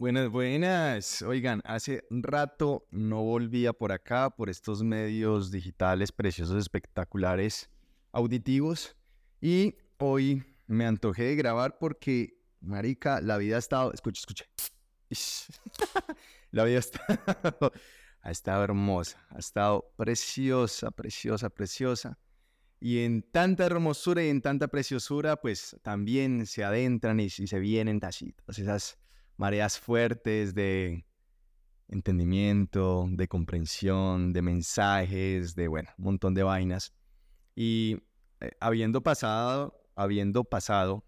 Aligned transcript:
Buenas, 0.00 0.28
buenas. 0.28 1.22
Oigan, 1.22 1.60
hace 1.64 2.04
un 2.08 2.22
rato 2.22 2.86
no 2.92 3.24
volvía 3.24 3.72
por 3.72 3.90
acá, 3.90 4.30
por 4.30 4.48
estos 4.48 4.84
medios 4.84 5.50
digitales 5.50 6.12
preciosos, 6.12 6.56
espectaculares, 6.56 7.68
auditivos. 8.12 8.94
Y 9.40 9.74
hoy 9.98 10.44
me 10.68 10.86
antojé 10.86 11.24
de 11.24 11.34
grabar 11.34 11.78
porque, 11.80 12.40
marica, 12.60 13.20
la 13.20 13.38
vida 13.38 13.56
ha 13.56 13.58
estado... 13.58 13.92
Escucha, 13.92 14.20
escucha. 14.20 14.44
la 16.52 16.62
vida 16.62 16.76
ha 16.76 16.78
estado, 16.78 17.72
ha 18.22 18.30
estado 18.30 18.62
hermosa, 18.62 19.26
ha 19.30 19.38
estado 19.40 19.92
preciosa, 19.96 20.92
preciosa, 20.92 21.50
preciosa. 21.50 22.16
Y 22.78 23.00
en 23.00 23.22
tanta 23.22 23.66
hermosura 23.66 24.22
y 24.22 24.28
en 24.28 24.42
tanta 24.42 24.68
preciosura, 24.68 25.34
pues 25.34 25.76
también 25.82 26.46
se 26.46 26.62
adentran 26.62 27.18
y, 27.18 27.30
se 27.30 27.58
vienen 27.58 27.98
tachitos, 27.98 28.60
esas 28.60 28.96
mareas 29.38 29.78
fuertes 29.78 30.54
de 30.54 31.06
entendimiento, 31.88 33.06
de 33.08 33.28
comprensión, 33.28 34.34
de 34.34 34.42
mensajes, 34.42 35.54
de, 35.54 35.68
bueno, 35.68 35.88
un 35.96 36.04
montón 36.04 36.34
de 36.34 36.42
vainas. 36.42 36.92
Y 37.54 38.02
eh, 38.40 38.50
habiendo 38.60 39.02
pasado, 39.02 39.80
habiendo 39.94 40.44
pasado 40.44 41.06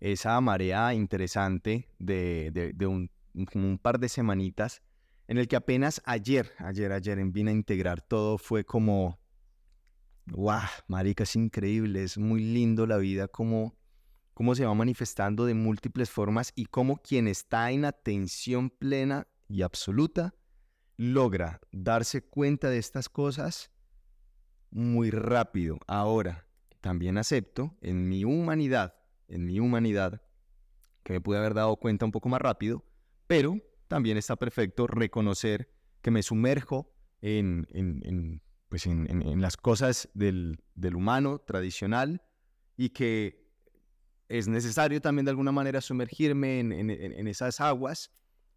esa 0.00 0.40
marea 0.40 0.94
interesante 0.94 1.88
de, 1.98 2.74
un, 2.86 3.10
un, 3.34 3.78
par 3.78 3.98
de 3.98 4.08
semanitas, 4.08 4.82
en 5.28 5.38
el 5.38 5.48
que 5.48 5.56
apenas 5.56 6.00
ayer, 6.04 6.52
ayer, 6.58 6.92
ayer 6.92 7.18
vine 7.26 7.50
a 7.50 7.54
integrar 7.54 8.00
todo, 8.00 8.38
fue 8.38 8.64
como, 8.64 9.18
wow, 10.26 10.60
marica, 10.86 11.24
es 11.24 11.34
increíble, 11.34 12.04
es 12.04 12.18
muy 12.18 12.40
lindo 12.40 12.86
la 12.86 12.98
vida 12.98 13.26
como 13.26 13.76
cómo 14.36 14.54
se 14.54 14.66
va 14.66 14.74
manifestando 14.74 15.46
de 15.46 15.54
múltiples 15.54 16.10
formas 16.10 16.52
y 16.54 16.66
cómo 16.66 16.98
quien 16.98 17.26
está 17.26 17.70
en 17.70 17.86
atención 17.86 18.68
plena 18.68 19.26
y 19.48 19.62
absoluta 19.62 20.34
logra 20.98 21.58
darse 21.72 22.20
cuenta 22.20 22.68
de 22.68 22.76
estas 22.76 23.08
cosas 23.08 23.70
muy 24.70 25.10
rápido. 25.10 25.78
Ahora, 25.86 26.46
también 26.82 27.16
acepto 27.16 27.78
en 27.80 28.10
mi 28.10 28.26
humanidad, 28.26 28.94
en 29.26 29.46
mi 29.46 29.58
humanidad, 29.58 30.20
que 31.02 31.14
me 31.14 31.22
pude 31.22 31.38
haber 31.38 31.54
dado 31.54 31.74
cuenta 31.76 32.04
un 32.04 32.12
poco 32.12 32.28
más 32.28 32.42
rápido, 32.42 32.84
pero 33.26 33.56
también 33.88 34.18
está 34.18 34.36
perfecto 34.36 34.86
reconocer 34.86 35.72
que 36.02 36.10
me 36.10 36.22
sumerjo 36.22 36.94
en, 37.22 37.66
en, 37.70 38.42
pues 38.68 38.84
en 38.84 39.40
las 39.40 39.56
cosas 39.56 40.10
del, 40.12 40.62
del 40.74 40.94
humano 40.94 41.38
tradicional 41.38 42.22
y 42.76 42.90
que 42.90 43.45
es 44.28 44.48
necesario 44.48 45.00
también 45.00 45.24
de 45.24 45.30
alguna 45.30 45.52
manera 45.52 45.80
sumergirme 45.80 46.60
en, 46.60 47.28
esas 47.28 47.60
aguas 47.60 48.10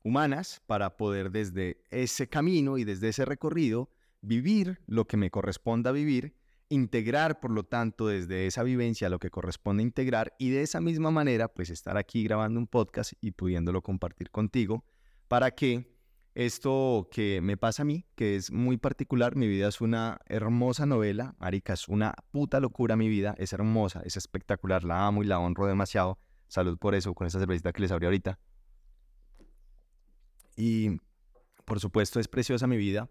humanas 0.03 0.61
para 0.65 0.97
poder 0.97 1.31
desde 1.31 1.81
ese 1.89 2.27
camino 2.27 2.77
y 2.77 2.83
desde 2.83 3.09
ese 3.09 3.25
recorrido 3.25 3.89
vivir 4.21 4.79
lo 4.87 5.07
que 5.07 5.17
me 5.17 5.29
corresponda 5.29 5.91
vivir, 5.91 6.35
integrar 6.69 7.39
por 7.39 7.51
lo 7.51 7.63
tanto 7.63 8.07
desde 8.07 8.47
esa 8.47 8.63
vivencia 8.63 9.09
lo 9.09 9.19
que 9.19 9.29
corresponde 9.29 9.83
integrar 9.83 10.35
y 10.37 10.49
de 10.49 10.61
esa 10.61 10.81
misma 10.81 11.11
manera 11.11 11.47
pues 11.47 11.69
estar 11.69 11.97
aquí 11.97 12.23
grabando 12.23 12.59
un 12.59 12.67
podcast 12.67 13.13
y 13.21 13.31
pudiéndolo 13.31 13.81
compartir 13.81 14.29
contigo 14.29 14.85
para 15.27 15.51
que 15.51 15.98
esto 16.35 17.07
que 17.11 17.41
me 17.41 17.57
pasa 17.57 17.81
a 17.81 17.85
mí, 17.85 18.05
que 18.15 18.35
es 18.35 18.51
muy 18.51 18.77
particular, 18.77 19.35
mi 19.35 19.47
vida 19.47 19.67
es 19.67 19.81
una 19.81 20.19
hermosa 20.25 20.85
novela, 20.85 21.35
Arica, 21.39 21.73
es 21.73 21.87
una 21.87 22.13
puta 22.31 22.59
locura 22.59 22.95
mi 22.95 23.09
vida, 23.09 23.35
es 23.37 23.53
hermosa, 23.53 24.01
es 24.05 24.15
espectacular, 24.15 24.83
la 24.83 25.07
amo 25.07 25.23
y 25.23 25.25
la 25.25 25.39
honro 25.39 25.65
demasiado. 25.65 26.19
Salud 26.47 26.77
por 26.77 26.95
eso, 26.95 27.13
con 27.13 27.27
esa 27.27 27.39
cervecita 27.39 27.73
que 27.73 27.81
les 27.81 27.91
abrí 27.91 28.05
ahorita. 28.05 28.39
Y 30.55 30.99
por 31.65 31.79
supuesto 31.79 32.19
es 32.19 32.27
preciosa 32.27 32.67
mi 32.67 32.77
vida. 32.77 33.09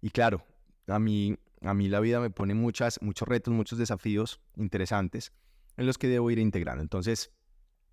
Y 0.00 0.10
claro, 0.10 0.44
a 0.86 0.98
mí, 0.98 1.36
a 1.60 1.74
mí 1.74 1.88
la 1.88 2.00
vida 2.00 2.20
me 2.20 2.30
pone 2.30 2.54
muchas, 2.54 3.00
muchos 3.02 3.26
retos, 3.28 3.52
muchos 3.54 3.78
desafíos 3.78 4.40
interesantes 4.56 5.32
en 5.76 5.86
los 5.86 5.98
que 5.98 6.08
debo 6.08 6.30
ir 6.30 6.38
integrando. 6.38 6.82
Entonces, 6.82 7.32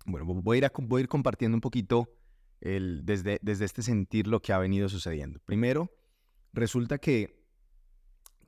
bueno, 0.06 0.26
voy 0.26 0.56
a 0.56 0.66
ir, 0.66 0.72
voy 0.82 1.00
a 1.00 1.02
ir 1.02 1.08
compartiendo 1.08 1.56
un 1.56 1.60
poquito 1.60 2.08
desde, 2.60 3.38
desde 3.42 3.64
este 3.64 3.82
sentir 3.82 4.26
lo 4.26 4.40
que 4.40 4.52
ha 4.52 4.58
venido 4.58 4.88
sucediendo. 4.88 5.40
Primero, 5.44 5.90
resulta 6.52 6.98
que 6.98 7.44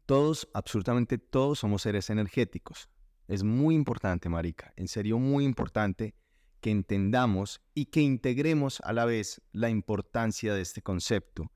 todos, 0.06 0.48
absolutamente 0.52 1.18
todos 1.18 1.60
somos 1.60 1.82
seres 1.82 2.10
energéticos. 2.10 2.88
Es 3.28 3.44
muy 3.44 3.74
importante, 3.74 4.28
Marica, 4.28 4.72
en 4.76 4.88
serio 4.88 5.18
muy 5.18 5.44
importante 5.44 6.14
que 6.60 6.70
entendamos 6.70 7.60
y 7.74 7.86
que 7.86 8.00
integremos 8.00 8.80
a 8.82 8.92
la 8.92 9.04
vez 9.04 9.42
la 9.52 9.70
importancia 9.70 10.54
de 10.54 10.62
este 10.62 10.82
concepto. 10.82 11.50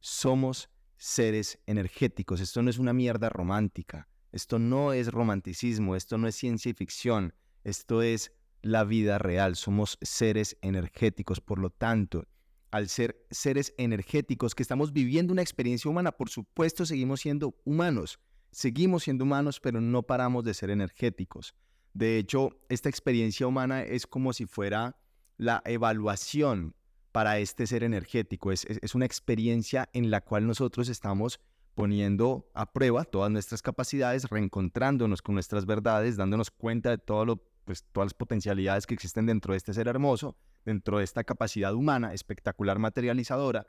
Somos 0.00 0.70
seres 0.96 1.58
energéticos. 1.66 2.40
Esto 2.40 2.62
no 2.62 2.70
es 2.70 2.78
una 2.78 2.92
mierda 2.92 3.28
romántica. 3.28 4.08
Esto 4.30 4.58
no 4.58 4.92
es 4.92 5.08
romanticismo. 5.08 5.96
Esto 5.96 6.16
no 6.16 6.28
es 6.28 6.36
ciencia 6.36 6.72
ficción. 6.74 7.34
Esto 7.64 8.02
es 8.02 8.32
la 8.62 8.84
vida 8.84 9.18
real, 9.18 9.56
somos 9.56 9.98
seres 10.00 10.56
energéticos, 10.62 11.40
por 11.40 11.58
lo 11.58 11.70
tanto, 11.70 12.26
al 12.70 12.88
ser 12.88 13.26
seres 13.30 13.74
energéticos 13.76 14.54
que 14.54 14.62
estamos 14.62 14.92
viviendo 14.92 15.32
una 15.32 15.42
experiencia 15.42 15.90
humana, 15.90 16.12
por 16.12 16.30
supuesto 16.30 16.86
seguimos 16.86 17.20
siendo 17.20 17.54
humanos, 17.64 18.18
seguimos 18.50 19.02
siendo 19.02 19.24
humanos, 19.24 19.60
pero 19.60 19.80
no 19.80 20.02
paramos 20.04 20.44
de 20.44 20.54
ser 20.54 20.70
energéticos. 20.70 21.54
De 21.92 22.16
hecho, 22.16 22.50
esta 22.70 22.88
experiencia 22.88 23.46
humana 23.46 23.82
es 23.82 24.06
como 24.06 24.32
si 24.32 24.46
fuera 24.46 24.96
la 25.36 25.60
evaluación 25.66 26.74
para 27.10 27.38
este 27.38 27.66
ser 27.66 27.84
energético, 27.84 28.52
es, 28.52 28.64
es, 28.64 28.94
una 28.94 29.04
experiencia 29.04 29.90
en 29.92 30.10
la 30.10 30.22
cual 30.22 30.46
nosotros 30.46 30.88
estamos 30.88 31.40
poniendo 31.74 32.50
a 32.54 32.72
prueba 32.72 33.04
todas 33.04 33.30
nuestras 33.30 33.60
capacidades, 33.60 34.30
reencontrándonos 34.30 35.20
con 35.20 35.34
nuestras 35.34 35.66
verdades, 35.66 36.16
dándonos 36.16 36.50
cuenta 36.50 36.88
de 36.88 36.98
todo 36.98 37.26
lo 37.26 37.51
pues, 37.64 37.84
todas 37.92 38.06
las 38.06 38.14
potencialidades 38.14 38.86
que 38.86 38.94
existen 38.94 39.26
dentro 39.26 39.52
de 39.52 39.58
este 39.58 39.72
ser 39.72 39.88
hermoso, 39.88 40.36
dentro 40.64 40.98
de 40.98 41.04
esta 41.04 41.24
capacidad 41.24 41.74
humana, 41.74 42.12
espectacular 42.12 42.78
materializadora, 42.78 43.66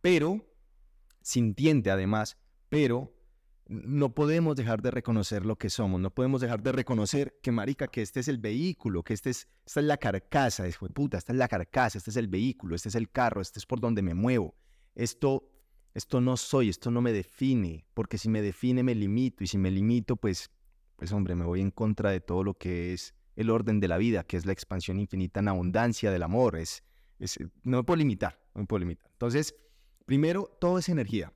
pero 0.00 0.46
sintiente 1.22 1.90
además, 1.90 2.36
pero 2.68 3.14
no 3.66 4.14
podemos 4.14 4.56
dejar 4.56 4.82
de 4.82 4.90
reconocer 4.90 5.46
lo 5.46 5.56
que 5.56 5.70
somos, 5.70 6.00
no 6.00 6.10
podemos 6.10 6.40
dejar 6.40 6.62
de 6.62 6.72
reconocer 6.72 7.38
que, 7.42 7.50
marica, 7.50 7.88
que 7.88 8.02
este 8.02 8.20
es 8.20 8.28
el 8.28 8.38
vehículo, 8.38 9.02
que 9.02 9.14
este 9.14 9.30
es, 9.30 9.48
esta 9.64 9.80
es 9.80 9.86
la 9.86 9.96
carcasa, 9.96 10.66
es, 10.66 10.76
puta, 10.76 11.18
esta 11.18 11.32
es 11.32 11.38
la 11.38 11.48
carcasa, 11.48 11.98
este 11.98 12.10
es 12.10 12.16
el 12.16 12.28
vehículo, 12.28 12.74
este 12.74 12.90
es 12.90 12.94
el 12.94 13.10
carro, 13.10 13.40
este 13.40 13.58
es 13.58 13.66
por 13.66 13.80
donde 13.80 14.02
me 14.02 14.12
muevo. 14.12 14.54
Esto, 14.94 15.50
esto 15.94 16.20
no 16.20 16.36
soy, 16.36 16.68
esto 16.68 16.90
no 16.90 17.00
me 17.00 17.12
define, 17.12 17.86
porque 17.94 18.18
si 18.18 18.28
me 18.28 18.42
define 18.42 18.82
me 18.82 18.94
limito, 18.94 19.42
y 19.44 19.46
si 19.46 19.56
me 19.56 19.70
limito, 19.70 20.16
pues, 20.16 20.50
pues 20.96 21.10
hombre, 21.12 21.34
me 21.34 21.46
voy 21.46 21.60
en 21.60 21.70
contra 21.70 22.10
de 22.10 22.20
todo 22.20 22.44
lo 22.44 22.54
que 22.54 22.92
es 22.92 23.14
el 23.36 23.50
orden 23.50 23.80
de 23.80 23.88
la 23.88 23.98
vida, 23.98 24.24
que 24.24 24.36
es 24.36 24.46
la 24.46 24.52
expansión 24.52 24.98
infinita 24.98 25.40
en 25.40 25.48
abundancia 25.48 26.10
del 26.10 26.22
amor. 26.22 26.56
Es, 26.56 26.82
eh, 27.18 27.48
no 27.62 27.78
me 27.78 27.84
puedo 27.84 27.96
limitar, 27.96 28.38
no 28.54 28.62
me 28.62 28.66
puedo 28.66 28.80
limitar. 28.80 29.10
Entonces, 29.12 29.54
primero, 30.06 30.56
todo 30.60 30.78
es 30.78 30.88
energía. 30.88 31.32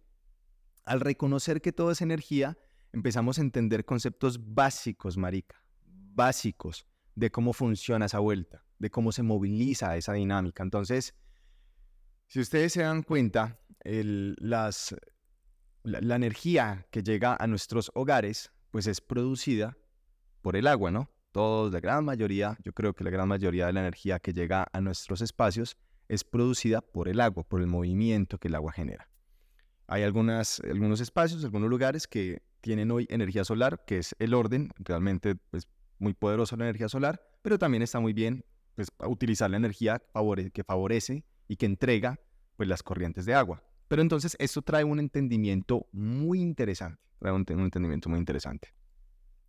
Al 0.84 1.00
reconocer 1.00 1.60
que 1.60 1.72
todo 1.72 1.90
es 1.90 2.00
energía, 2.00 2.56
empezamos 2.92 3.38
a 3.38 3.42
entender 3.42 3.84
conceptos 3.84 4.54
básicos, 4.54 5.16
marica, 5.16 5.62
básicos 5.84 6.86
de 7.14 7.30
cómo 7.30 7.52
funciona 7.52 8.06
esa 8.06 8.20
vuelta, 8.20 8.64
de 8.78 8.90
cómo 8.90 9.12
se 9.12 9.22
moviliza 9.22 9.96
esa 9.96 10.12
dinámica. 10.14 10.62
Entonces, 10.62 11.14
si 12.26 12.40
ustedes 12.40 12.72
se 12.72 12.82
dan 12.82 13.02
cuenta, 13.02 13.60
las, 13.84 14.94
la 15.82 16.16
energía 16.16 16.86
que 16.90 17.02
llega 17.02 17.36
a 17.38 17.46
nuestros 17.46 17.90
hogares, 17.94 18.52
pues 18.70 18.86
es 18.86 19.00
producida 19.00 19.76
por 20.42 20.56
el 20.56 20.66
agua, 20.66 20.90
¿no? 20.90 21.10
Todos, 21.32 21.72
la 21.72 21.80
gran 21.80 22.04
mayoría, 22.04 22.56
yo 22.62 22.72
creo 22.72 22.94
que 22.94 23.04
la 23.04 23.10
gran 23.10 23.28
mayoría 23.28 23.66
de 23.66 23.72
la 23.72 23.80
energía 23.80 24.18
que 24.18 24.32
llega 24.32 24.66
a 24.72 24.80
nuestros 24.80 25.20
espacios 25.20 25.76
es 26.08 26.24
producida 26.24 26.80
por 26.80 27.08
el 27.08 27.20
agua, 27.20 27.44
por 27.44 27.60
el 27.60 27.66
movimiento 27.66 28.38
que 28.38 28.48
el 28.48 28.54
agua 28.54 28.72
genera. 28.72 29.08
Hay 29.86 30.02
algunos 30.02 30.60
espacios, 31.00 31.44
algunos 31.44 31.70
lugares 31.70 32.06
que 32.06 32.42
tienen 32.60 32.90
hoy 32.90 33.06
energía 33.10 33.44
solar, 33.44 33.84
que 33.86 33.98
es 33.98 34.14
el 34.18 34.34
orden, 34.34 34.70
realmente 34.78 35.30
es 35.30 35.36
pues, 35.50 35.68
muy 35.98 36.14
poderosa 36.14 36.56
la 36.56 36.64
energía 36.64 36.88
solar, 36.88 37.22
pero 37.42 37.58
también 37.58 37.82
está 37.82 38.00
muy 38.00 38.12
bien 38.12 38.44
pues, 38.74 38.88
utilizar 39.06 39.50
la 39.50 39.56
energía 39.56 40.02
que 40.52 40.64
favorece 40.64 41.24
y 41.46 41.56
que 41.56 41.66
entrega 41.66 42.20
pues, 42.56 42.68
las 42.68 42.82
corrientes 42.82 43.24
de 43.24 43.34
agua. 43.34 43.62
Pero 43.88 44.02
entonces 44.02 44.36
esto 44.38 44.60
trae 44.60 44.84
un 44.84 44.98
entendimiento 44.98 45.88
muy 45.92 46.40
interesante, 46.40 47.00
trae 47.18 47.32
un 47.32 47.46
entendimiento 47.48 48.10
muy 48.10 48.18
interesante. 48.18 48.68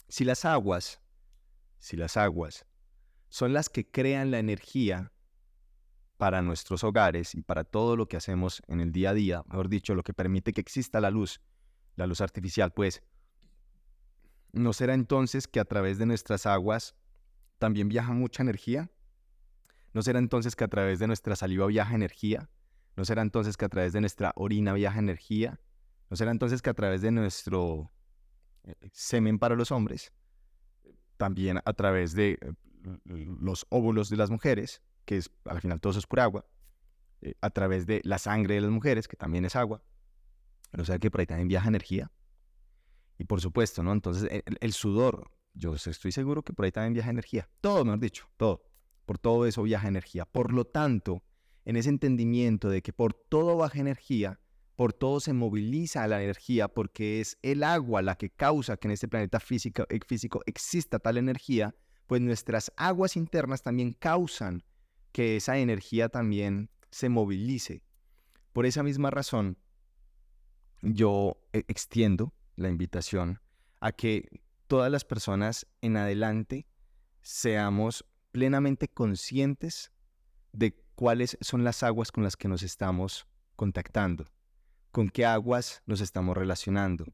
Si 0.08 0.24
las 0.24 0.46
aguas 0.46 1.02
si 1.80 1.98
las 1.98 2.18
aguas 2.18 2.66
son 3.30 3.54
las 3.54 3.70
que 3.70 3.90
crean 3.90 4.31
la 4.31 4.40
energía 4.40 5.12
para 6.18 6.42
nuestros 6.42 6.84
hogares 6.84 7.34
y 7.36 7.42
para 7.42 7.64
todo 7.64 7.96
lo 7.96 8.08
que 8.08 8.18
hacemos 8.18 8.62
en 8.68 8.81
el 8.81 8.92
día 8.92 9.12
a 9.12 9.14
día, 9.14 9.44
mejor 9.48 9.70
dicho, 9.70 9.96
lo 9.96 10.04
que 10.04 10.14
permite 10.14 10.52
que 10.52 10.62
exista 10.62 11.00
la 11.00 11.10
luz, 11.10 11.42
la 11.96 12.08
luz 12.08 12.22
artificial, 12.22 12.74
pues, 12.74 13.02
¿no 14.52 14.74
será 14.74 14.94
entonces 14.94 15.48
que 15.48 15.60
a 15.60 15.66
través 15.66 15.98
de 15.98 16.06
nuestras 16.06 16.46
aguas 16.46 16.96
también 17.58 17.88
viaja 17.88 18.12
mucha 18.14 18.44
energía? 18.44 18.92
¿No 19.94 20.02
será 20.02 20.20
entonces 20.20 20.56
que 20.56 20.64
a 20.64 20.68
través 20.68 21.00
de 21.00 21.08
nuestra 21.08 21.36
saliva 21.36 21.68
viaja 21.68 21.96
energía? 21.96 22.50
¿No 22.96 23.06
será 23.06 23.22
entonces 23.22 23.56
que 23.56 23.66
a 23.66 23.70
través 23.70 23.94
de 23.94 24.02
nuestra 24.02 24.34
orina 24.36 24.74
viaja 24.74 25.00
energía? 25.00 25.60
¿No 26.10 26.18
será 26.18 26.32
entonces 26.32 26.62
que 26.62 26.70
a 26.70 26.74
través 26.74 27.02
de 27.02 27.12
nuestro 27.12 27.92
eh, 28.64 28.75
semen 28.92 29.40
para 29.40 29.56
los 29.56 29.72
hombres, 29.72 30.12
también 31.19 31.60
a 31.63 31.74
través 31.74 32.13
de 32.13 32.39
eh, 32.42 32.54
los 33.42 33.68
óvulos 33.69 34.10
de 34.10 34.16
las 34.16 34.31
mujeres, 34.31 34.81
que 35.06 35.18
es 35.18 35.30
al 35.44 35.60
final 35.60 35.81
todo 35.81 35.92
eso 35.92 36.00
es 36.00 36.07
pura 36.07 36.24
agua, 36.24 36.45
eh, 37.21 37.33
a 37.42 37.50
través 37.50 37.86
de 37.86 38.01
la 38.06 38.18
sangre 38.18 38.56
de 38.56 38.62
las 38.62 38.71
mujeres, 38.71 39.10
que 39.10 39.18
también 39.18 39.44
es 39.44 39.57
agua, 39.57 39.83
o 40.77 40.86
sea 40.86 40.98
que 40.98 41.12
por 41.12 41.19
ahí 41.19 41.27
también 41.27 41.50
viaja 41.50 41.68
energía. 41.68 42.10
Y 43.18 43.25
por 43.25 43.42
supuesto, 43.42 43.83
¿no? 43.83 43.92
Entonces 43.92 44.30
el 44.62 44.74
sudor, 44.74 45.30
yo 45.54 45.74
estoy 45.74 46.13
seguro 46.13 46.42
que 46.42 46.54
por 46.54 46.63
ahí 46.63 46.71
también 46.71 46.94
viaja 46.94 47.10
energía. 47.10 47.50
Todo, 47.60 47.83
mejor 47.83 48.00
dicho, 48.00 48.30
todo. 48.38 48.63
Por 49.06 49.18
todo 49.18 49.45
eso 49.45 49.62
viaja 49.63 49.89
energía. 49.89 50.24
Por 50.24 50.54
lo 50.54 50.63
tanto, 50.63 51.22
en 51.65 51.75
ese 51.75 51.89
entendimiento 51.89 52.69
de 52.69 52.81
que 52.81 52.94
por 52.94 53.13
todo 53.13 53.57
baja 53.57 53.80
energía, 53.80 54.39
por 54.80 54.94
todo 54.94 55.20
se 55.20 55.34
moviliza 55.34 56.08
la 56.08 56.24
energía, 56.24 56.70
porque 56.70 57.20
es 57.20 57.38
el 57.42 57.66
agua 57.66 58.02
la 58.02 58.16
que 58.16 58.30
causa 58.30 58.78
que 58.78 58.88
en 58.88 58.94
este 58.94 59.10
planeta 59.10 59.42
físico, 59.42 59.86
eh, 59.90 60.00
físico 60.08 60.42
exista 60.46 61.00
tal 61.00 61.18
energía, 61.18 61.76
pues 62.08 62.22
nuestras 62.22 62.72
aguas 62.78 63.18
internas 63.18 63.62
también 63.62 63.92
causan 63.92 64.64
que 65.12 65.36
esa 65.36 65.58
energía 65.58 66.08
también 66.08 66.70
se 66.92 67.10
movilice. 67.10 67.84
Por 68.54 68.66
esa 68.66 68.81
misma 68.81 69.12
razón, 69.12 69.58
yo 70.82 71.42
eh, 71.52 71.66
extiendo 71.68 72.34
la 72.56 72.70
invitación 72.70 73.42
a 73.82 73.92
que 73.92 74.30
todas 74.68 74.90
las 74.90 75.04
personas 75.04 75.68
en 75.82 75.98
adelante 75.98 76.68
seamos 77.22 78.06
plenamente 78.32 78.88
conscientes 78.88 79.92
de 80.54 80.82
cuáles 80.96 81.38
son 81.42 81.66
las 81.66 81.84
aguas 81.84 82.14
con 82.14 82.24
las 82.24 82.38
que 82.38 82.48
nos 82.48 82.64
estamos 82.64 83.28
contactando, 83.58 84.24
con 84.91 85.09
qué 85.09 85.25
aguas 85.25 85.81
nos 85.86 86.01
estamos 86.01 86.36
relacionando, 86.36 87.06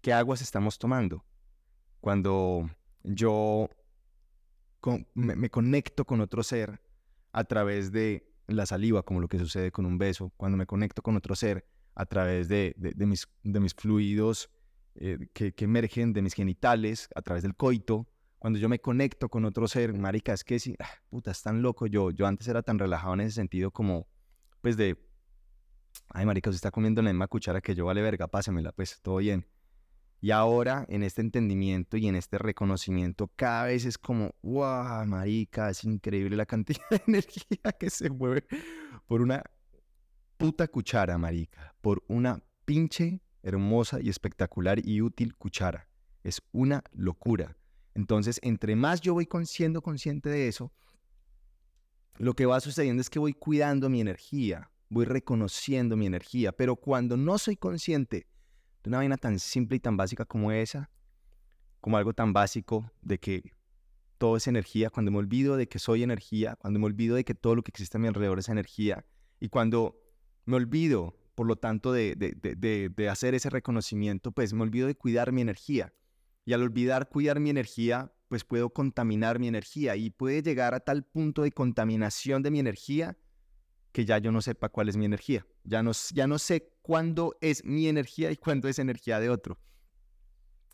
qué 0.00 0.12
aguas 0.12 0.42
estamos 0.42 0.78
tomando. 0.78 1.24
Cuando 2.00 2.70
yo 3.02 3.68
me, 5.14 5.50
conecto 5.50 6.04
con 6.04 6.20
otro 6.20 6.42
ser 6.42 6.80
a 7.32 7.44
través 7.44 7.92
de 7.92 8.30
la 8.46 8.66
saliva, 8.66 9.02
como 9.02 9.20
lo 9.20 9.28
que 9.28 9.38
sucede 9.38 9.72
con 9.72 9.86
un 9.86 9.98
beso, 9.98 10.32
cuando 10.36 10.56
me 10.56 10.66
conecto 10.66 11.02
con 11.02 11.16
otro 11.16 11.34
ser 11.34 11.66
a 11.94 12.06
través 12.06 12.48
de, 12.48 12.74
mis, 12.98 13.28
de 13.42 13.60
mis, 13.60 13.74
fluidos 13.74 14.50
eh, 14.94 15.28
que, 15.32 15.52
que, 15.52 15.64
emergen 15.64 16.12
de 16.12 16.22
mis 16.22 16.34
genitales, 16.34 17.08
a 17.14 17.22
través 17.22 17.42
del 17.42 17.56
coito, 17.56 18.06
cuando 18.38 18.58
yo 18.58 18.68
me 18.68 18.80
conecto 18.80 19.28
con 19.28 19.44
otro 19.44 19.66
ser, 19.66 19.92
marica, 19.94 20.32
es 20.32 20.44
que 20.44 20.58
si, 20.60 20.76
ah, 20.78 20.88
puta, 21.10 21.32
es 21.32 21.42
tan 21.42 21.60
loco 21.60 21.86
yo. 21.86 22.10
Yo 22.10 22.26
antes 22.26 22.46
era 22.46 22.62
tan 22.62 22.78
relajado 22.78 23.14
en 23.14 23.20
ese 23.22 23.32
sentido 23.32 23.72
como, 23.72 24.06
pues 24.60 24.76
de, 24.76 24.96
ay, 26.10 26.26
marica, 26.26 26.50
se 26.50 26.56
está 26.56 26.70
comiendo 26.70 27.02
la 27.02 27.10
misma 27.10 27.28
cuchara 27.28 27.60
que 27.60 27.74
yo, 27.74 27.84
vale 27.86 28.02
verga, 28.02 28.26
pásemela, 28.28 28.72
pues, 28.72 29.00
todo 29.02 29.16
bien. 29.16 29.46
Y 30.20 30.32
ahora, 30.32 30.84
en 30.88 31.04
este 31.04 31.20
entendimiento 31.20 31.96
y 31.96 32.08
en 32.08 32.16
este 32.16 32.38
reconocimiento, 32.38 33.30
cada 33.36 33.66
vez 33.66 33.84
es 33.84 33.98
como, 33.98 34.34
wow, 34.42 35.06
marica, 35.06 35.70
es 35.70 35.84
increíble 35.84 36.36
la 36.36 36.46
cantidad 36.46 36.88
de 36.90 37.02
energía 37.06 37.72
que 37.78 37.88
se 37.88 38.10
mueve 38.10 38.44
por 39.06 39.20
una 39.20 39.44
puta 40.36 40.66
cuchara, 40.66 41.18
marica, 41.18 41.74
por 41.80 42.02
una 42.08 42.42
pinche 42.64 43.20
hermosa 43.42 44.00
y 44.00 44.08
espectacular 44.08 44.84
y 44.84 45.00
útil 45.02 45.36
cuchara. 45.36 45.88
Es 46.24 46.42
una 46.52 46.82
locura. 46.92 47.56
Entonces, 47.94 48.40
entre 48.42 48.74
más 48.74 49.00
yo 49.00 49.14
voy 49.14 49.28
siendo 49.44 49.82
consciente 49.82 50.28
de 50.28 50.48
eso, 50.48 50.72
lo 52.16 52.34
que 52.34 52.46
va 52.46 52.60
sucediendo 52.60 53.00
es 53.00 53.10
que 53.10 53.20
voy 53.20 53.34
cuidando 53.34 53.88
mi 53.88 54.00
energía, 54.00 54.70
voy 54.88 55.04
reconociendo 55.04 55.96
mi 55.96 56.06
energía, 56.06 56.52
pero 56.52 56.76
cuando 56.76 57.16
no 57.16 57.38
soy 57.38 57.56
consciente 57.56 58.26
de 58.82 58.88
una 58.88 58.98
vaina 58.98 59.16
tan 59.16 59.38
simple 59.38 59.76
y 59.76 59.80
tan 59.80 59.96
básica 59.96 60.24
como 60.24 60.52
esa, 60.52 60.90
como 61.80 61.96
algo 61.96 62.12
tan 62.12 62.32
básico 62.32 62.90
de 63.02 63.18
que 63.18 63.52
todo 64.18 64.36
es 64.36 64.46
energía, 64.46 64.90
cuando 64.90 65.10
me 65.10 65.18
olvido 65.18 65.56
de 65.56 65.68
que 65.68 65.78
soy 65.78 66.02
energía, 66.02 66.56
cuando 66.56 66.80
me 66.80 66.86
olvido 66.86 67.16
de 67.16 67.24
que 67.24 67.34
todo 67.34 67.54
lo 67.54 67.62
que 67.62 67.70
existe 67.70 67.96
a 67.96 68.00
mi 68.00 68.08
alrededor 68.08 68.38
es 68.38 68.48
energía, 68.48 69.04
y 69.40 69.48
cuando 69.48 70.00
me 70.44 70.56
olvido, 70.56 71.16
por 71.34 71.46
lo 71.46 71.56
tanto, 71.56 71.92
de, 71.92 72.16
de 72.16 73.08
hacer 73.08 73.34
ese 73.34 73.50
reconocimiento, 73.50 74.32
pues 74.32 74.52
me 74.52 74.62
olvido 74.62 74.88
de 74.88 74.96
cuidar 74.96 75.30
mi 75.30 75.40
energía. 75.40 75.92
Y 76.44 76.52
al 76.52 76.62
olvidar 76.62 77.08
cuidar 77.10 77.38
mi 77.38 77.50
energía, 77.50 78.12
pues 78.28 78.44
puedo 78.44 78.70
contaminar 78.70 79.38
mi 79.38 79.46
energía 79.46 79.94
y 79.94 80.10
puede 80.10 80.42
llegar 80.42 80.74
a 80.74 80.80
tal 80.80 81.04
punto 81.04 81.42
de 81.42 81.52
contaminación 81.52 82.42
de 82.42 82.50
mi 82.50 82.58
energía 82.58 83.16
que 83.92 84.04
ya 84.04 84.18
yo 84.18 84.32
no 84.32 84.40
sepa 84.40 84.68
cuál 84.68 84.88
es 84.88 84.96
mi 84.96 85.04
energía. 85.04 85.46
Ya 85.64 85.82
no, 85.82 85.92
ya 86.12 86.26
no 86.26 86.38
sé 86.38 86.72
cuándo 86.82 87.36
es 87.40 87.64
mi 87.64 87.88
energía 87.88 88.30
y 88.30 88.36
cuándo 88.36 88.68
es 88.68 88.78
energía 88.78 89.20
de 89.20 89.30
otro. 89.30 89.58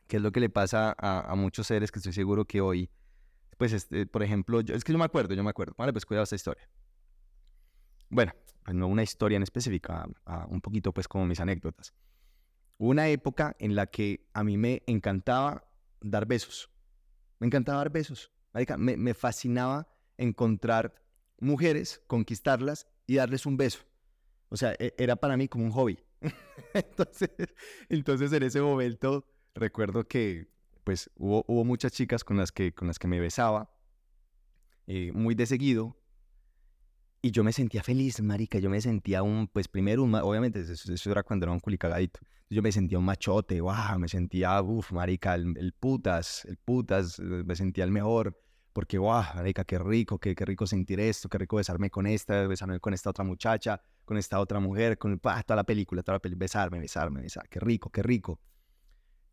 Que 0.06 0.16
es 0.16 0.22
lo 0.22 0.32
que 0.32 0.40
le 0.40 0.50
pasa 0.50 0.94
a, 0.98 1.34
muchos 1.34 1.66
seres 1.66 1.90
que 1.90 1.98
estoy 1.98 2.12
seguro 2.12 2.44
que 2.44 2.60
hoy, 2.60 2.90
pues, 3.56 3.72
este, 3.72 4.06
por 4.06 4.22
ejemplo, 4.22 4.60
yo, 4.60 4.74
es 4.74 4.84
que 4.84 4.92
yo 4.92 4.98
me 4.98 5.04
acuerdo, 5.04 5.34
yo 5.34 5.42
me 5.42 5.50
acuerdo. 5.50 5.74
Vale, 5.78 5.92
pues 5.92 6.04
cuidado 6.04 6.24
esta 6.24 6.36
historia. 6.36 6.68
Bueno, 8.10 8.32
pues 8.62 8.76
no 8.76 8.86
una 8.86 9.02
historia 9.02 9.36
en 9.36 9.42
específica, 9.42 10.06
un 10.48 10.60
poquito 10.60 10.92
pues 10.92 11.08
como 11.08 11.26
mis 11.26 11.40
anécdotas. 11.40 11.94
Hubo 12.76 12.90
una 12.90 13.08
época 13.08 13.56
en 13.58 13.74
la 13.74 13.86
que 13.86 14.28
a 14.34 14.44
mí 14.44 14.56
me 14.58 14.82
encantaba 14.86 15.64
dar 16.00 16.26
besos. 16.26 16.70
Me 17.38 17.46
encantaba 17.46 17.78
dar 17.78 17.90
besos. 17.90 18.30
Me, 18.78 18.96
me 18.96 19.14
fascinaba 19.14 19.88
encontrar 20.16 20.94
mujeres, 21.40 22.02
conquistarlas 22.06 22.86
y 23.06 23.16
darles 23.16 23.46
un 23.46 23.56
beso. 23.56 23.80
O 24.48 24.56
sea, 24.56 24.74
e, 24.78 24.94
era 24.98 25.16
para 25.16 25.36
mí 25.36 25.48
como 25.48 25.64
un 25.64 25.70
hobby. 25.70 25.98
entonces, 26.74 27.30
entonces, 27.88 28.32
en 28.32 28.42
ese 28.42 28.60
momento, 28.60 29.26
recuerdo 29.54 30.06
que 30.06 30.48
pues 30.84 31.10
hubo, 31.16 31.44
hubo 31.48 31.64
muchas 31.64 31.92
chicas 31.92 32.24
con 32.24 32.36
las 32.36 32.52
que, 32.52 32.72
con 32.72 32.88
las 32.88 32.98
que 32.98 33.08
me 33.08 33.20
besaba, 33.20 33.70
eh, 34.86 35.12
muy 35.12 35.34
de 35.34 35.46
seguido, 35.46 35.96
y 37.24 37.30
yo 37.30 37.42
me 37.42 37.54
sentía 37.54 37.82
feliz, 37.82 38.20
marica. 38.20 38.58
Yo 38.58 38.68
me 38.68 38.82
sentía 38.82 39.22
un, 39.22 39.48
pues 39.48 39.66
primero, 39.66 40.02
un, 40.02 40.14
obviamente, 40.14 40.60
eso, 40.60 41.10
era 41.10 41.22
cuando 41.22 41.46
era 41.46 41.52
un 41.52 41.60
culicagadito. 41.60 42.20
Yo 42.50 42.60
me 42.60 42.70
sentía 42.70 42.98
un 42.98 43.06
machote, 43.06 43.62
wow, 43.62 43.98
me 43.98 44.08
sentía, 44.08 44.60
uff, 44.60 44.92
marica, 44.92 45.34
el, 45.34 45.72
putas, 45.72 46.44
el 46.44 46.58
putas, 46.58 47.18
eh, 47.18 47.22
me 47.22 47.56
sentía 47.56 47.84
el 47.84 47.92
mejor. 47.92 48.38
Porque, 48.74 48.98
wow, 48.98 49.22
marica, 49.36 49.64
qué 49.64 49.78
rico, 49.78 50.18
qué, 50.18 50.34
qué 50.34 50.44
rico 50.44 50.66
sentir 50.66 51.00
esto, 51.00 51.30
qué 51.30 51.38
rico 51.38 51.56
besarme 51.56 51.88
con 51.88 52.06
esta, 52.06 52.46
besarme 52.46 52.78
con 52.80 52.92
esta 52.92 53.08
otra 53.08 53.24
muchacha, 53.24 53.80
con 54.04 54.18
esta 54.18 54.38
otra 54.38 54.60
mujer, 54.60 54.98
con 54.98 55.18
toda 55.18 55.56
la 55.56 55.64
película, 55.64 56.02
toda 56.02 56.16
la 56.16 56.20
película, 56.20 56.40
besarme, 56.44 56.80
besarme, 56.80 57.22
besarme, 57.22 57.48
qué 57.48 57.60
rico, 57.60 57.88
qué 57.88 58.02
rico. 58.02 58.38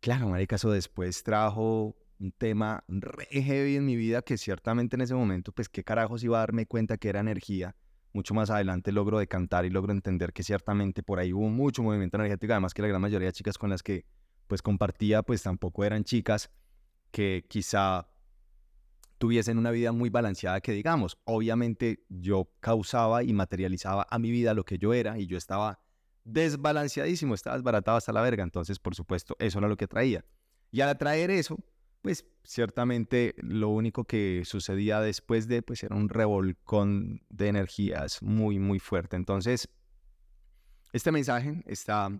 Claro, 0.00 0.28
marica, 0.28 0.56
eso 0.56 0.70
después 0.70 1.22
trajo 1.22 1.94
un 2.18 2.32
tema 2.32 2.82
re 2.88 3.26
heavy 3.30 3.76
en 3.76 3.84
mi 3.84 3.96
vida 3.96 4.22
que 4.22 4.38
ciertamente 4.38 4.96
en 4.96 5.02
ese 5.02 5.14
momento, 5.14 5.52
pues 5.52 5.68
qué 5.68 5.84
carajos 5.84 6.24
iba 6.24 6.38
a 6.38 6.40
darme 6.40 6.64
cuenta 6.64 6.96
que 6.96 7.10
era 7.10 7.20
energía 7.20 7.76
mucho 8.12 8.34
más 8.34 8.50
adelante 8.50 8.92
logro 8.92 9.18
decantar 9.18 9.64
y 9.64 9.70
logro 9.70 9.92
entender 9.92 10.32
que 10.32 10.42
ciertamente 10.42 11.02
por 11.02 11.18
ahí 11.18 11.32
hubo 11.32 11.48
mucho 11.48 11.82
movimiento 11.82 12.16
energético, 12.18 12.52
además 12.52 12.74
que 12.74 12.82
la 12.82 12.88
gran 12.88 13.00
mayoría 13.00 13.28
de 13.28 13.32
chicas 13.32 13.58
con 13.58 13.70
las 13.70 13.82
que 13.82 14.04
pues 14.46 14.62
compartía 14.62 15.22
pues 15.22 15.42
tampoco 15.42 15.84
eran 15.84 16.04
chicas 16.04 16.50
que 17.10 17.44
quizá 17.48 18.08
tuviesen 19.22 19.56
una 19.56 19.70
vida 19.70 19.92
muy 19.92 20.10
balanceada 20.10 20.60
que 20.60 20.72
digamos, 20.72 21.16
obviamente 21.22 22.04
yo 22.08 22.50
causaba 22.58 23.22
y 23.22 23.32
materializaba 23.32 24.04
a 24.10 24.18
mi 24.18 24.32
vida 24.32 24.52
lo 24.52 24.64
que 24.64 24.78
yo 24.78 24.94
era 24.94 25.16
y 25.16 25.28
yo 25.28 25.38
estaba 25.38 25.78
desbalanceadísimo, 26.24 27.32
estaba 27.32 27.54
desbaratado 27.54 27.98
hasta 27.98 28.12
la 28.12 28.20
verga, 28.20 28.42
entonces 28.42 28.80
por 28.80 28.96
supuesto 28.96 29.36
eso 29.38 29.60
era 29.60 29.68
lo 29.68 29.76
que 29.76 29.86
traía. 29.86 30.24
Y 30.72 30.80
al 30.80 30.88
atraer 30.88 31.30
eso, 31.30 31.56
pues 32.00 32.26
ciertamente 32.42 33.36
lo 33.38 33.68
único 33.68 34.02
que 34.06 34.42
sucedía 34.44 35.00
después 35.00 35.46
de, 35.46 35.62
pues 35.62 35.84
era 35.84 35.94
un 35.94 36.08
revolcón 36.08 37.22
de 37.28 37.46
energías 37.46 38.20
muy, 38.24 38.58
muy 38.58 38.80
fuerte. 38.80 39.14
Entonces, 39.14 39.68
este 40.92 41.12
mensaje 41.12 41.62
está 41.66 42.10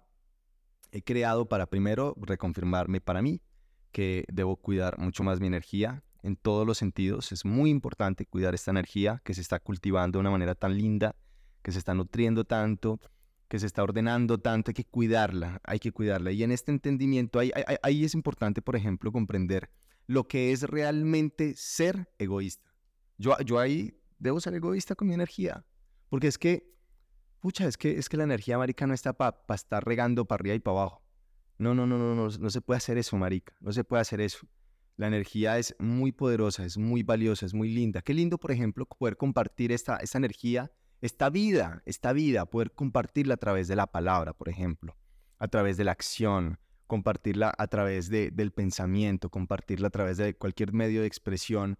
creado 1.05 1.49
para 1.49 1.67
primero 1.67 2.15
reconfirmarme 2.17 3.01
para 3.01 3.23
mí 3.23 3.43
que 3.91 4.25
debo 4.33 4.55
cuidar 4.55 5.01
mucho 5.01 5.25
más 5.25 5.41
mi 5.41 5.49
energía 5.49 6.05
en 6.23 6.37
todos 6.37 6.67
los 6.67 6.79
sentidos. 6.79 7.33
Es 7.33 7.45
muy 7.45 7.71
importante 7.71 8.27
cuidar 8.27 8.55
esta 8.55 8.71
energía 8.71 9.21
que 9.25 9.35
se 9.35 9.41
está 9.41 9.59
cultivando 9.59 10.19
de 10.19 10.21
una 10.21 10.31
manera 10.31 10.55
tan 10.55 10.77
linda, 10.77 11.17
que 11.63 11.73
se 11.73 11.79
está 11.79 11.95
nutriendo 11.95 12.45
tanto, 12.45 13.01
que 13.49 13.59
se 13.59 13.67
está 13.67 13.83
ordenando 13.83 14.39
tanto, 14.39 14.71
hay 14.71 14.75
que 14.75 14.85
cuidarla, 14.85 15.61
hay 15.65 15.79
que 15.79 15.93
cuidarla. 15.93 16.33
Y 16.33 16.43
en 16.43 16.53
este 16.53 16.73
entendimiento, 16.73 17.39
ahí, 17.39 17.53
ahí, 17.83 18.05
es 18.05 18.15
importante, 18.15 18.63
por 18.63 18.77
ejemplo, 18.77 19.13
comprender 19.13 19.71
lo 20.07 20.27
que 20.27 20.53
es 20.53 20.63
realmente 20.63 21.55
ser 21.57 22.09
egoísta. 22.19 22.73
Yo, 23.19 23.37
ahí 23.59 23.95
debo 24.19 24.41
ser 24.41 24.55
egoísta 24.55 24.95
con 24.95 25.09
mi 25.09 25.15
energía, 25.15 25.67
porque 26.09 26.29
es 26.29 26.39
que, 26.39 26.73
pucha, 27.41 27.69
es 27.69 27.77
que, 27.77 27.99
es 27.99 28.09
que 28.09 28.17
la 28.17 28.25
energía, 28.25 28.57
marica, 28.57 28.87
no 28.87 28.95
está 28.95 29.13
para 29.13 29.37
estar 29.55 29.85
regando 29.85 30.25
para 30.25 30.41
arriba 30.41 30.55
y 30.55 30.61
para 30.61 30.79
abajo. 30.79 31.03
No, 31.59 31.75
no, 31.75 31.87
no, 31.87 31.99
no, 31.99 32.15
no, 32.15 32.29
no 32.29 32.51
se 32.51 32.61
puede 32.63 32.79
hacer 32.79 32.97
eso, 32.97 33.17
marica, 33.19 33.55
no 33.61 33.71
se 33.73 33.85
puede 33.85 34.01
hacer 34.01 34.21
eso. 34.21 34.49
La 34.97 35.07
energía 35.07 35.59
es 35.59 35.75
muy 35.79 36.13
poderosa, 36.13 36.65
es 36.65 36.77
muy 36.77 37.03
valiosa, 37.03 37.47
es 37.47 37.55
muy 37.55 37.73
linda. 37.73 38.03
Qué 38.03 38.15
lindo, 38.15 38.39
por 38.39 38.53
ejemplo, 38.53 38.87
poder 38.87 39.17
compartir 39.17 39.73
esta, 39.73 39.99
energía, 40.15 40.71
esta 41.01 41.31
vida, 41.31 41.83
esta 41.87 42.13
vida, 42.13 42.47
poder 42.47 42.73
compartirla 42.73 43.35
a 43.35 43.39
través 43.39 43.69
de 43.69 43.77
la 43.77 43.87
palabra, 43.87 44.33
por 44.33 44.49
ejemplo, 44.49 44.97
a 45.39 45.49
través 45.49 45.77
de 45.77 45.85
la 45.85 45.93
acción, 45.93 46.59
compartirla 46.87 47.53
a 47.57 47.67
través 47.69 48.11
de, 48.11 48.31
del 48.31 48.53
pensamiento, 48.53 49.31
compartirla 49.31 49.89
a 49.89 49.91
través 49.91 50.19
de 50.19 50.35
cualquier 50.35 50.73
medio 50.73 51.01
de 51.01 51.07
expresión, 51.07 51.79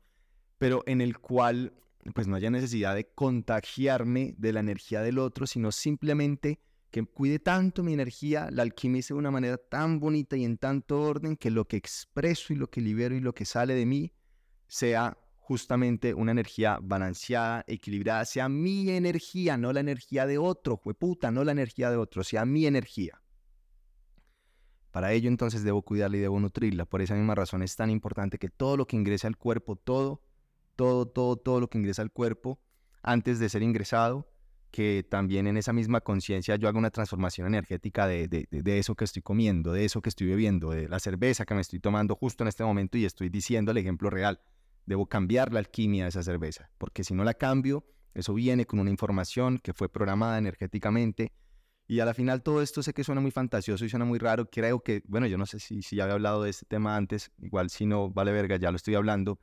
pero 0.59 0.83
en 0.87 1.01
el 1.01 1.19
cual 1.19 1.75
pues 2.15 2.27
no 2.27 2.37
haya 2.37 2.51
necesidad 2.51 2.95
de 2.95 3.07
contagiarme 3.15 4.35
de 4.39 4.53
la 4.53 4.61
energía 4.61 5.03
del 5.03 5.19
otro, 5.19 5.47
sino 5.47 5.71
simplemente 5.71 6.61
que 6.93 7.05
cuide 7.07 7.39
tanto 7.39 7.83
mi 7.83 7.95
energía, 7.95 8.51
la 8.53 8.63
alquimice 8.63 9.15
de 9.15 9.19
una 9.19 9.31
manera 9.31 9.57
tan 9.57 9.99
bonita 9.99 10.37
y 10.37 10.45
en 10.45 10.59
tanto 10.59 11.01
orden 11.01 11.37
que 11.37 11.51
lo 11.51 11.67
que 11.67 11.79
expreso 11.79 12.53
y 12.53 12.57
lo 12.57 12.69
que 12.69 12.83
libero 12.83 13.17
y 13.17 13.21
lo 13.21 13.35
que 13.35 13.47
sale 13.47 13.75
de 13.75 13.87
mí 13.87 14.13
sea 14.69 15.17
justamente 15.39 16.13
una 16.13 16.33
energía 16.33 16.79
balanceada, 16.83 17.65
equilibrada, 17.67 18.27
sea 18.27 18.51
mi 18.51 18.91
energía, 18.91 19.57
no 19.57 19.73
la 19.73 19.81
energía 19.81 20.27
de 20.27 20.37
otro, 20.37 20.77
puta, 20.77 21.31
no 21.31 21.45
la 21.45 21.53
energía 21.53 21.91
de 21.91 21.97
otro, 21.97 22.23
sea 22.23 22.45
mi 22.45 22.67
energía. 22.67 23.23
Para 24.91 25.13
ello 25.13 25.29
entonces 25.29 25.65
debo 25.65 25.81
cuidarla 25.81 26.19
y 26.19 26.21
debo 26.21 26.39
nutrirla. 26.39 26.85
Por 26.85 27.01
esa 27.01 27.15
misma 27.15 27.35
razón 27.35 27.63
es 27.63 27.75
tan 27.75 27.89
importante 27.89 28.39
que 28.39 28.51
todo 28.51 28.77
lo 28.77 28.87
que 28.87 28.97
ingrese 28.97 29.27
al 29.27 29.39
cuerpo, 29.39 29.77
todo, 29.77 30.23
todo, 30.77 31.09
todo, 31.09 31.37
todo 31.37 31.59
lo 31.59 31.71
que 31.71 31.79
ingresa 31.79 32.03
al 32.03 32.13
cuerpo, 32.13 32.61
antes 33.03 33.39
de 33.39 33.49
ser 33.49 33.63
ingresado, 33.63 34.32
que 34.73 35.07
también 35.09 35.47
en 35.47 35.59
esa 35.59 35.73
misma 35.73 36.01
conciencia 36.01 36.57
yo 36.57 36.67
haga 36.67 36.79
una 36.79 36.91
transformación 36.91 37.47
energética 37.47 38.07
de, 38.07 38.27
de, 38.27 38.79
eso 38.79 38.97
que 38.97 39.05
estoy 39.05 39.21
comiendo, 39.21 39.73
de 39.73 39.85
eso 39.85 40.01
que 40.01 40.09
estoy 40.09 40.27
bebiendo, 40.27 40.71
de 40.71 40.89
la 40.89 40.99
cerveza 40.99 41.45
que 41.45 41.55
me 41.55 41.61
estoy 41.61 41.79
tomando 41.79 42.17
justo 42.17 42.43
en 42.43 42.49
este 42.49 42.65
momento 42.65 42.97
y 42.97 43.05
estoy 43.05 43.29
diciendo 43.29 43.71
el 43.71 43.77
ejemplo 43.77 44.09
real. 44.09 44.41
Debo 44.87 45.07
cambiar 45.07 45.53
la 45.53 45.61
alquimia 45.61 46.05
de 46.05 46.09
esa 46.09 46.23
cerveza, 46.23 46.71
porque 46.79 47.05
si 47.05 47.15
no 47.15 47.23
la 47.23 47.35
cambio, 47.35 47.85
eso 48.15 48.33
viene 48.35 48.65
con 48.65 48.81
una 48.81 48.91
información 48.91 49.59
que 49.59 49.75
fue 49.75 49.89
programada 49.91 50.39
energéticamente. 50.39 51.33
Y 51.87 52.01
a 52.01 52.07
la 52.07 52.15
final 52.15 52.43
todo 52.43 52.63
esto 52.63 52.83
sé 52.83 52.95
que 52.95 53.05
suena 53.05 53.21
muy 53.21 53.31
fantasioso 53.31 53.85
y 53.85 53.91
suena 53.91 54.07
muy 54.07 54.19
raro. 54.19 54.49
Creo 54.49 54.81
que, 54.81 55.03
bueno, 55.07 55.27
yo 55.27 55.37
no 55.37 55.45
sé 55.45 55.61
si, 55.61 55.83
si 55.83 55.97
ya 55.97 56.05
había 56.05 56.15
hablado 56.15 56.43
de 56.43 56.51
este 56.51 56.65
tema 56.65 56.97
antes, 56.97 57.31
igual 57.43 57.69
si 57.69 57.85
no, 57.85 58.11
vale 58.11 58.33
verga, 58.33 58.57
ya 58.57 58.71
lo 58.71 58.77
estoy 58.77 58.95
hablando 58.95 59.39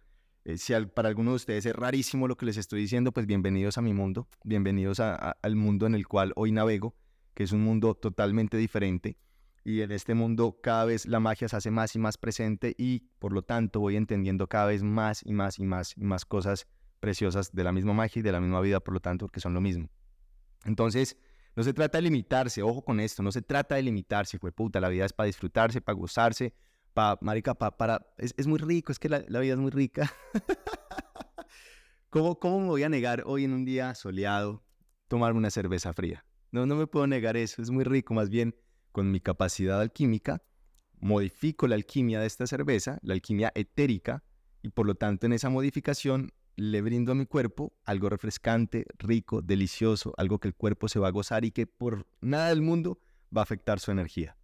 eh, 0.46 0.58
si 0.58 0.74
para 0.93 1.10
alguno 1.10 1.31
de 1.31 1.36
ustedes 1.36 1.65
es 1.65 1.75
rarísimo 1.75 2.27
lo 2.27 2.38
que 2.38 2.46
les 2.46 2.58
estoy 2.58 2.81
diciendo, 2.81 3.12
pues 3.12 3.25
bienvenidos 3.25 3.77
a 3.77 3.81
mi 3.81 3.93
mundo, 3.93 4.27
bienvenidos 4.43 5.00
al 5.00 5.55
mundo 5.55 5.86
en 5.86 5.96
el 5.96 6.08
cual 6.08 6.34
hoy 6.36 6.51
navego, 6.51 6.96
que 7.34 7.43
es 7.43 7.51
un 7.51 7.62
mundo 7.62 7.96
totalmente 7.96 8.58
diferente. 8.58 9.17
Y 9.63 9.81
en 9.81 9.91
este 9.91 10.13
mundo 10.13 10.60
cada 10.63 10.86
vez 10.86 11.05
la 11.05 11.19
magia 11.19 11.50
se 11.50 11.58
hace 11.58 11.72
más 11.72 11.96
y 11.96 12.00
más 12.00 12.17
presente 12.17 12.74
y 12.77 13.10
por 13.19 13.34
lo 13.34 13.41
tanto 13.41 13.81
voy 13.81 13.98
entendiendo 13.98 14.48
cada 14.48 14.67
vez 14.67 14.81
más 14.81 15.22
y 15.25 15.34
más 15.34 15.60
y 15.60 15.63
más 15.63 15.96
y 15.98 16.03
más 16.03 16.25
cosas 16.25 16.67
preciosas 17.00 17.51
de 17.53 17.63
la 17.63 17.72
misma 17.72 17.93
magia 17.93 18.19
y 18.19 18.24
de 18.24 18.31
la 18.31 18.39
misma 18.39 18.62
vida, 18.62 18.79
por 18.79 18.93
lo 18.93 19.00
tanto, 19.00 19.27
que 19.27 19.39
son 19.39 19.53
lo 19.53 19.62
mismo. 19.62 19.89
Entonces, 20.65 21.17
no 21.55 21.63
se 21.63 21.74
trata 21.74 21.98
de 21.98 22.03
limitarse, 22.03 22.62
ojo 22.62 22.84
con 22.84 23.00
esto, 23.00 23.24
no 23.24 23.31
se 23.31 23.41
trata 23.41 23.75
de 23.75 23.84
limitarse, 23.84 24.39
fue 24.39 24.51
puta, 24.51 24.79
la 24.79 24.89
vida 24.89 25.05
es 25.05 25.13
para 25.13 25.27
disfrutarse, 25.27 25.81
para 25.81 25.98
gozarse, 25.98 26.53
marica, 27.22 27.55
para, 27.55 28.05
es, 28.17 28.48
muy 28.48 28.60
rico, 28.60 28.91
es 28.91 29.00
que 29.00 29.10
la, 29.10 29.19
vida 29.39 29.53
es 29.53 29.60
muy 29.60 29.72
rica. 29.72 30.12
¿Cómo, 32.10 32.39
¿Cómo 32.39 32.60
me 32.60 32.67
voy 32.67 32.84
a 32.84 32.89
negar 32.89 33.24
hoy 33.25 33.43
en 33.43 33.53
un 33.53 33.65
día 33.65 33.93
soleado 33.96 34.63
tomarme 35.08 35.38
una 35.38 35.51
cerveza 35.51 35.93
fría? 35.93 36.25
No, 36.51 36.65
no 36.65 36.75
me 36.75 36.88
puedo 36.88 37.05
negar 37.08 37.38
eso, 37.38 37.62
es 37.62 37.69
muy 37.69 37.84
rico, 37.84 38.13
más 38.13 38.29
bien 38.29 38.55
con 38.91 39.12
mi 39.12 39.19
capacidad 39.19 39.79
alquímica, 39.79 40.41
modifico 41.00 41.67
la 41.67 41.75
alquimia 41.75 42.19
de 42.19 42.27
esta 42.27 42.48
cerveza, 42.48 43.00
la 43.01 43.13
alquimia 43.13 43.51
etérica, 43.55 44.24
y 44.62 44.69
por 44.69 44.86
lo 44.86 44.96
tanto 44.96 45.25
en 45.25 45.34
esa 45.34 45.50
modificación 45.50 46.34
le 46.55 46.81
brindo 46.81 47.13
a 47.13 47.15
mi 47.15 47.25
cuerpo 47.25 47.74
algo 47.86 48.10
refrescante, 48.10 48.86
rico, 48.98 49.41
delicioso, 49.41 50.13
algo 50.17 50.39
que 50.39 50.50
el 50.50 50.55
cuerpo 50.55 50.89
se 50.89 51.00
va 51.00 51.08
a 51.08 51.12
gozar 51.12 51.46
y 51.46 51.51
que 51.51 51.67
por 51.67 52.08
nada 52.19 52.50
del 52.50 52.62
mundo 52.62 53.00
va 53.36 53.41
a 53.41 53.43
afectar 53.43 53.79
su 53.79 53.91
energía. 53.91 54.38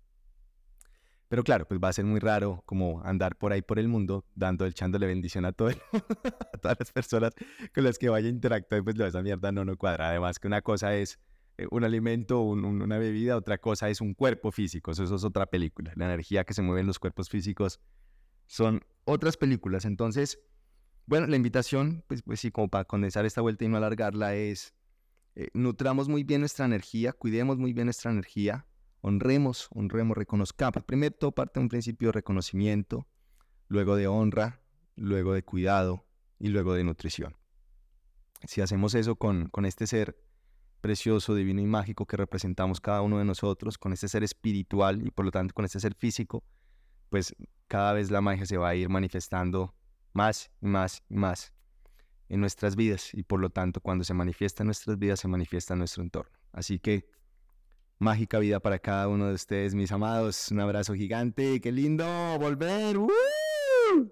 Pero 1.27 1.43
claro, 1.43 1.67
pues 1.67 1.79
va 1.83 1.89
a 1.89 1.93
ser 1.93 2.05
muy 2.05 2.19
raro 2.19 2.61
como 2.65 3.01
andar 3.03 3.35
por 3.35 3.51
ahí 3.51 3.61
por 3.61 3.79
el 3.79 3.87
mundo 3.87 4.25
dando, 4.35 4.65
echándole 4.65 5.07
bendición 5.07 5.45
a, 5.45 5.51
todo 5.51 5.69
a 6.53 6.57
todas 6.57 6.77
las 6.79 6.91
personas 6.91 7.33
con 7.73 7.83
las 7.83 7.97
que 7.97 8.09
vaya 8.09 8.27
a 8.27 8.31
interactuar, 8.31 8.83
pues 8.83 8.99
esa 8.99 9.21
mierda 9.23 9.51
no, 9.51 9.65
no 9.65 9.75
cuadra. 9.75 10.09
Además 10.09 10.39
que 10.39 10.47
una 10.47 10.61
cosa 10.61 10.95
es 10.95 11.19
eh, 11.57 11.67
un 11.71 11.83
alimento, 11.83 12.41
una 12.41 12.97
bebida, 12.97 13.37
otra 13.37 13.57
cosa 13.57 13.89
es 13.89 14.01
un 14.01 14.13
cuerpo 14.13 14.51
físico, 14.51 14.91
eso, 14.91 15.03
eso 15.03 15.15
es 15.15 15.23
otra 15.23 15.47
película. 15.47 15.93
La 15.95 16.05
energía 16.05 16.43
que 16.43 16.53
se 16.53 16.61
mueve 16.61 16.81
en 16.81 16.87
los 16.87 16.99
cuerpos 16.99 17.29
físicos 17.29 17.79
son 18.45 18.81
otras 19.05 19.37
películas. 19.37 19.85
Entonces, 19.85 20.39
bueno, 21.07 21.27
la 21.27 21.35
invitación, 21.35 22.03
pues, 22.07 22.21
pues 22.21 22.39
sí, 22.39 22.51
como 22.51 22.67
para 22.67 22.85
condensar 22.85 23.25
esta 23.25 23.41
vuelta 23.41 23.65
y 23.65 23.67
no 23.67 23.77
alargarla, 23.77 24.35
es 24.35 24.75
eh, 25.35 25.49
nutramos 25.53 26.07
muy 26.07 26.23
bien 26.23 26.41
nuestra 26.41 26.65
energía, 26.65 27.13
cuidemos 27.13 27.57
muy 27.57 27.73
bien 27.73 27.85
nuestra 27.85 28.11
energía, 28.11 28.65
honremos, 29.01 29.67
honremos, 29.71 30.17
reconozcamos. 30.17 30.83
Primero 30.83 31.31
parte 31.31 31.59
de 31.59 31.63
un 31.63 31.69
principio 31.69 32.09
de 32.09 32.13
reconocimiento, 32.13 33.07
luego 33.67 33.95
de 33.95 34.07
honra, 34.07 34.61
luego 34.95 35.33
de 35.33 35.43
cuidado 35.43 36.05
y 36.39 36.49
luego 36.49 36.73
de 36.73 36.83
nutrición. 36.83 37.35
Si 38.43 38.61
hacemos 38.61 38.93
eso 38.95 39.15
con, 39.15 39.49
con 39.49 39.65
este 39.65 39.87
ser 39.87 40.17
precioso, 40.81 41.33
divino 41.33 41.61
y 41.61 41.65
mágico 41.65 42.05
que 42.05 42.17
representamos 42.17 42.79
cada 42.79 43.01
uno 43.01 43.17
de 43.17 43.25
nosotros, 43.25 43.77
con 43.77 43.93
este 43.93 44.07
ser 44.07 44.23
espiritual 44.23 45.05
y 45.05 45.09
por 45.09 45.25
lo 45.25 45.31
tanto 45.31 45.53
con 45.53 45.65
este 45.65 45.79
ser 45.79 45.95
físico, 45.95 46.43
pues 47.09 47.35
cada 47.67 47.93
vez 47.93 48.11
la 48.11 48.21
magia 48.21 48.45
se 48.45 48.57
va 48.57 48.69
a 48.69 48.75
ir 48.75 48.89
manifestando 48.89 49.73
más 50.13 50.51
y 50.61 50.67
más 50.67 51.03
y 51.09 51.15
más 51.15 51.53
en 52.29 52.39
nuestras 52.39 52.75
vidas 52.75 53.13
y 53.13 53.23
por 53.23 53.39
lo 53.39 53.49
tanto 53.49 53.81
cuando 53.81 54.03
se 54.03 54.13
manifiesta 54.13 54.63
en 54.63 54.67
nuestras 54.67 54.97
vidas 54.97 55.19
se 55.19 55.27
manifiesta 55.27 55.73
en 55.73 55.79
nuestro 55.79 56.03
entorno. 56.03 56.37
Así 56.51 56.79
que 56.79 57.09
mágica 57.99 58.39
vida 58.39 58.59
para 58.59 58.79
cada 58.79 59.07
uno 59.07 59.27
de 59.27 59.33
ustedes, 59.33 59.73
mis 59.75 59.91
amados. 59.91 60.51
Un 60.51 60.59
abrazo 60.59 60.93
gigante, 60.93 61.59
qué 61.61 61.71
lindo 61.71 62.05
volver. 62.39 62.97
¡Woo! 62.97 64.11